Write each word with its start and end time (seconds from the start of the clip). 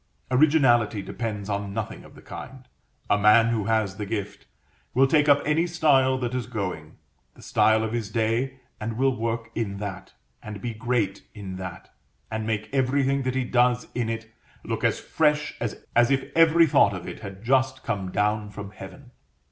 Originality 0.31 1.03
depends 1.03 1.47
on 1.47 1.75
nothing 1.75 2.03
of 2.03 2.15
the 2.15 2.23
kind. 2.23 2.67
A 3.07 3.19
man 3.19 3.49
who 3.49 3.65
has 3.65 3.97
the 3.97 4.05
gift, 4.07 4.47
will 4.95 5.05
take 5.05 5.29
up 5.29 5.43
any 5.45 5.67
style 5.67 6.17
that 6.17 6.33
is 6.33 6.47
going, 6.47 6.97
the 7.35 7.43
style 7.43 7.83
of 7.83 7.93
his 7.93 8.09
day, 8.09 8.61
and 8.79 8.97
will 8.97 9.15
work 9.15 9.51
in 9.53 9.77
that, 9.77 10.13
and 10.41 10.59
be 10.59 10.73
great 10.73 11.27
in 11.35 11.57
that, 11.57 11.93
and 12.31 12.47
make 12.47 12.67
everything 12.73 13.21
that 13.21 13.35
he 13.35 13.43
does 13.43 13.89
in 13.93 14.09
it 14.09 14.27
look 14.63 14.83
as 14.83 14.99
fresh 14.99 15.55
as 15.61 15.85
if 16.09 16.31
every 16.35 16.65
thought 16.65 16.95
of 16.95 17.07
it 17.07 17.19
had 17.19 17.43
just 17.45 17.83
come 17.83 18.09
down 18.09 18.49
from 18.49 18.71
heaven. 18.71 19.11